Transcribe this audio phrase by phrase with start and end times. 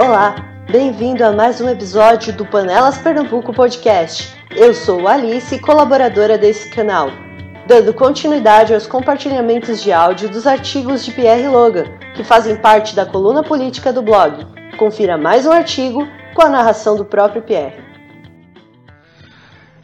[0.00, 0.36] Olá,
[0.70, 4.38] bem-vindo a mais um episódio do Panelas Pernambuco Podcast.
[4.56, 7.10] Eu sou Alice, colaboradora desse canal,
[7.66, 13.04] dando continuidade aos compartilhamentos de áudio dos artigos de Pierre Logan, que fazem parte da
[13.04, 14.46] coluna política do blog.
[14.76, 16.06] Confira mais um artigo
[16.36, 17.87] com a narração do próprio Pierre.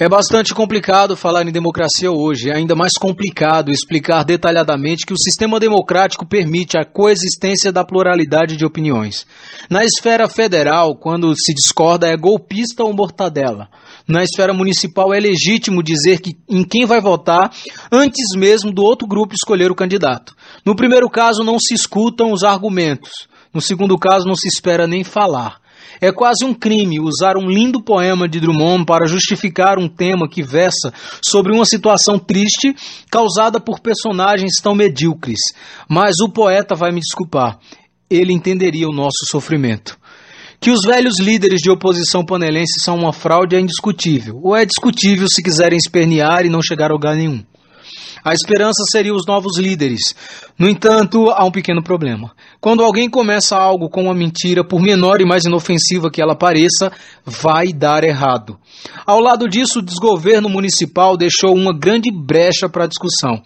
[0.00, 5.18] É bastante complicado falar em democracia hoje, é ainda mais complicado explicar detalhadamente que o
[5.18, 9.26] sistema democrático permite a coexistência da pluralidade de opiniões.
[9.68, 13.68] Na esfera federal, quando se discorda, é golpista ou mortadela.
[14.06, 17.52] Na esfera municipal, é legítimo dizer que, em quem vai votar
[17.90, 20.32] antes mesmo do outro grupo escolher o candidato.
[20.64, 23.10] No primeiro caso, não se escutam os argumentos.
[23.52, 25.58] No segundo caso, não se espera nem falar.
[26.00, 30.42] É quase um crime usar um lindo poema de Drummond para justificar um tema que
[30.42, 32.74] versa sobre uma situação triste
[33.10, 35.40] causada por personagens tão medíocres.
[35.88, 37.58] Mas o poeta vai me desculpar.
[38.08, 39.98] Ele entenderia o nosso sofrimento.
[40.60, 45.28] Que os velhos líderes de oposição panelense são uma fraude é indiscutível, ou é discutível
[45.28, 47.44] se quiserem espernear e não chegar a lugar nenhum.
[48.24, 50.14] A esperança seria os novos líderes.
[50.58, 52.32] No entanto, há um pequeno problema.
[52.60, 56.90] Quando alguém começa algo com uma mentira, por menor e mais inofensiva que ela pareça,
[57.24, 58.58] vai dar errado.
[59.06, 63.42] Ao lado disso, o desgoverno municipal deixou uma grande brecha para a discussão.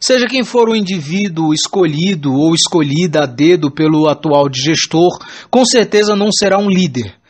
[0.00, 5.16] Seja quem for o indivíduo escolhido ou escolhida a dedo pelo atual gestor,
[5.48, 7.21] com certeza não será um líder.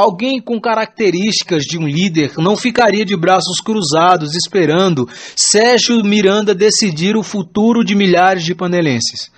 [0.00, 7.18] Alguém com características de um líder não ficaria de braços cruzados esperando Sérgio Miranda decidir
[7.18, 9.30] o futuro de milhares de panelenses.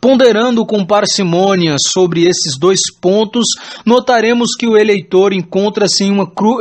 [0.00, 3.44] Ponderando com parcimônia sobre esses dois pontos,
[3.84, 6.04] notaremos que o eleitor encontra-se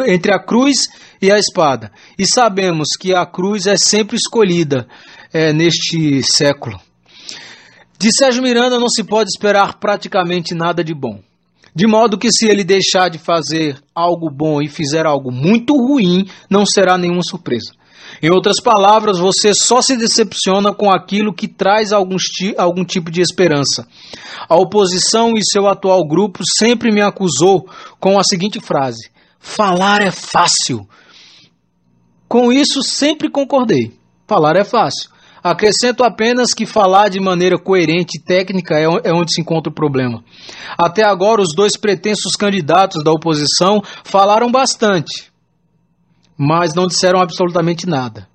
[0.08, 0.90] entre a cruz
[1.22, 1.90] e a espada.
[2.20, 4.86] E sabemos que a cruz é sempre escolhida
[5.32, 6.78] é, neste século.
[7.98, 11.22] De Sérgio Miranda não se pode esperar praticamente nada de bom.
[11.78, 16.28] De modo que, se ele deixar de fazer algo bom e fizer algo muito ruim,
[16.50, 17.72] não será nenhuma surpresa.
[18.20, 22.16] Em outras palavras, você só se decepciona com aquilo que traz algum,
[22.58, 23.88] algum tipo de esperança.
[24.50, 30.10] A oposição e seu atual grupo sempre me acusou com a seguinte frase: falar é
[30.10, 30.80] fácil.
[32.28, 33.94] Com isso, sempre concordei.
[34.28, 35.12] Falar é fácil.
[35.52, 39.74] Acrescento apenas que falar de maneira coerente e técnica é, é onde se encontra o
[39.76, 40.24] problema.
[40.78, 45.32] Até agora, os dois pretensos candidatos da oposição falaram bastante,
[46.38, 48.28] mas não disseram absolutamente nada.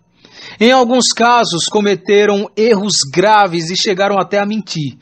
[0.59, 4.97] Em alguns casos, cometeram erros graves e chegaram até a mentir.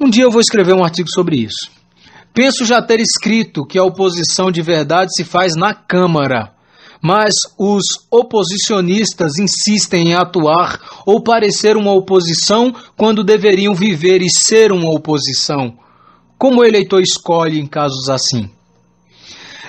[0.00, 1.70] Um dia eu vou escrever um artigo sobre isso.
[2.32, 6.52] Penso já ter escrito que a oposição de verdade se faz na Câmara
[7.02, 14.72] mas os oposicionistas insistem em atuar ou parecer uma oposição quando deveriam viver e ser
[14.72, 15.74] uma oposição.
[16.38, 18.50] Como o eleitor escolhe em casos assim?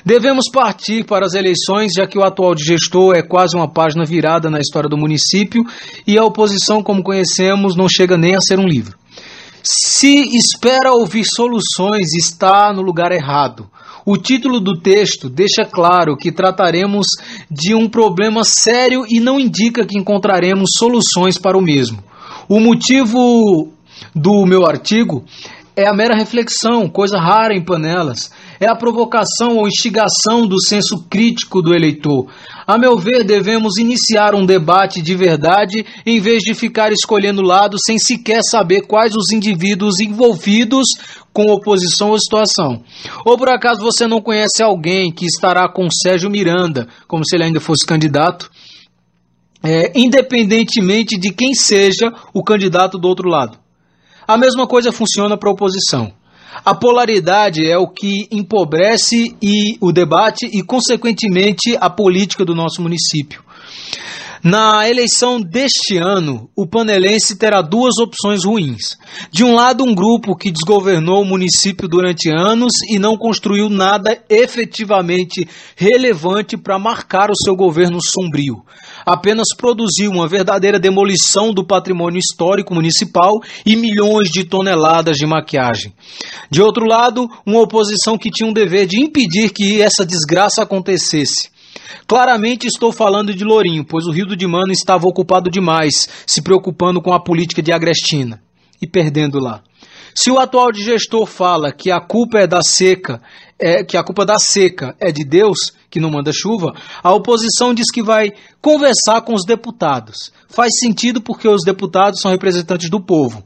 [0.04, 4.50] Devemos partir para as eleições, já que o atual gestor é quase uma página virada
[4.50, 5.64] na história do município
[6.08, 8.98] e a oposição, como conhecemos, não chega nem a ser um livro.
[9.64, 13.70] Se espera ouvir soluções, está no lugar errado.
[14.06, 17.08] O título do texto deixa claro que trataremos
[17.50, 22.04] de um problema sério e não indica que encontraremos soluções para o mesmo.
[22.50, 23.72] O motivo
[24.16, 25.24] do meu artigo
[25.76, 28.32] é a mera reflexão, coisa rara em panelas.
[28.62, 32.28] É a provocação ou instigação do senso crítico do eleitor.
[32.68, 37.76] A meu ver, devemos iniciar um debate de verdade em vez de ficar escolhendo lado
[37.84, 40.86] sem sequer saber quais os indivíduos envolvidos
[41.34, 42.84] com oposição ou situação.
[43.26, 47.46] Ou por acaso você não conhece alguém que estará com Sérgio Miranda, como se ele
[47.46, 48.52] ainda fosse candidato?
[49.64, 53.58] É, independentemente de quem seja o candidato do outro lado.
[54.28, 56.21] A mesma coisa funciona para a oposição.
[56.64, 62.82] A polaridade é o que empobrece e o debate e, consequentemente, a política do nosso
[62.84, 63.42] município.
[64.44, 68.98] Na eleição deste ano, o panelense terá duas opções ruins.
[69.32, 74.20] De um lado, um grupo que desgovernou o município durante anos e não construiu nada
[74.28, 78.64] efetivamente relevante para marcar o seu governo sombrio.
[79.06, 85.94] Apenas produziu uma verdadeira demolição do patrimônio histórico municipal e milhões de toneladas de maquiagem.
[86.50, 91.52] De outro lado, uma oposição que tinha um dever de impedir que essa desgraça acontecesse.
[92.08, 97.02] Claramente estou falando de Lourinho, pois o Rio do Dimano estava ocupado demais, se preocupando
[97.02, 98.42] com a política de Agrestina
[98.82, 99.62] e perdendo lá.
[100.14, 103.22] Se o atual gestor fala que a culpa é da seca,
[103.58, 107.74] é, que a culpa da seca é de Deus, que não manda chuva, a oposição
[107.74, 108.32] diz que vai
[108.62, 110.32] conversar com os deputados.
[110.50, 113.44] Faz sentido porque os deputados são representantes do povo.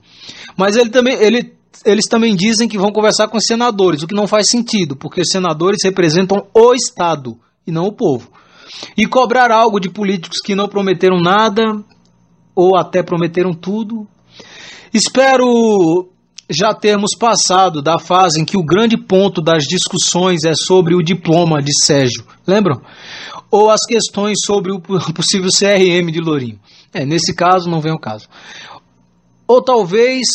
[0.57, 1.53] Mas ele também, ele,
[1.85, 5.21] eles também dizem que vão conversar com os senadores, o que não faz sentido, porque
[5.21, 8.29] os senadores representam o Estado e não o povo.
[8.97, 11.83] E cobrar algo de políticos que não prometeram nada,
[12.55, 14.07] ou até prometeram tudo.
[14.93, 16.09] Espero
[16.49, 21.01] já termos passado da fase em que o grande ponto das discussões é sobre o
[21.01, 22.81] diploma de Sérgio, lembram?
[23.49, 24.79] Ou as questões sobre o
[25.13, 26.59] possível CRM de Lourinho.
[26.93, 28.27] É, nesse caso não vem o caso.
[29.47, 30.27] Ou talvez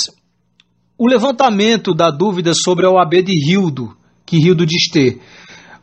[0.98, 3.96] o levantamento da dúvida sobre a OAB de Rildo,
[4.26, 5.20] que Rildo diz ter.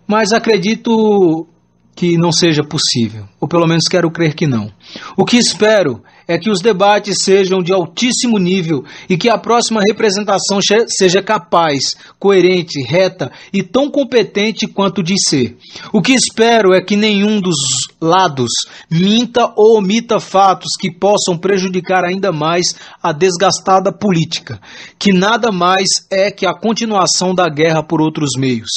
[0.07, 1.47] Mas acredito
[1.95, 4.71] que não seja possível, ou pelo menos quero crer que não.
[5.17, 9.81] O que espero é que os debates sejam de altíssimo nível e que a próxima
[9.87, 15.57] representação seja capaz, coerente, reta e tão competente quanto de ser.
[15.93, 17.55] O que espero é que nenhum dos
[18.01, 18.51] lados
[18.89, 24.59] minta ou omita fatos que possam prejudicar ainda mais a desgastada política,
[24.99, 28.69] que nada mais é que a continuação da guerra por outros meios.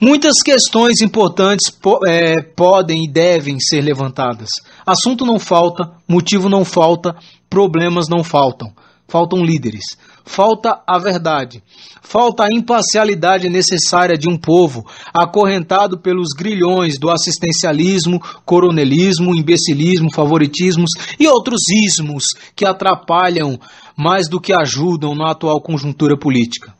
[0.00, 4.48] Muitas questões importantes po é, podem e devem ser levantadas.
[4.86, 7.16] Assunto não falta, motivo não falta,
[7.48, 8.72] problemas não faltam.
[9.08, 9.96] Faltam líderes.
[10.24, 11.62] Falta a verdade.
[12.02, 20.90] Falta a imparcialidade necessária de um povo acorrentado pelos grilhões do assistencialismo, coronelismo, imbecilismo, favoritismos
[21.18, 22.24] e outros ismos
[22.54, 23.58] que atrapalham
[23.96, 26.72] mais do que ajudam na atual conjuntura política.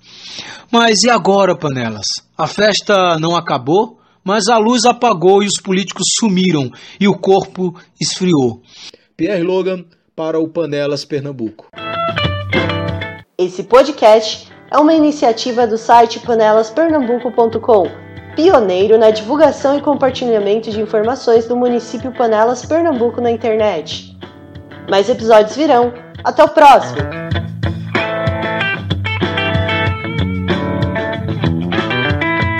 [0.70, 2.06] Mas e agora, panelas?
[2.36, 3.98] A festa não acabou?
[4.24, 8.62] mas a luz apagou e os políticos sumiram e o corpo esfriou.
[9.20, 9.84] Pierre Logan
[10.16, 11.68] para o Panelas Pernambuco.
[13.36, 17.86] Esse podcast é uma iniciativa do site panelaspernambuco.com,
[18.34, 24.16] pioneiro na divulgação e compartilhamento de informações do município Panelas Pernambuco na internet.
[24.88, 25.92] Mais episódios virão.
[26.24, 27.00] Até o próximo!